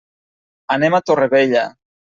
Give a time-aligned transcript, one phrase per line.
[0.77, 1.67] Anem a Torrevella.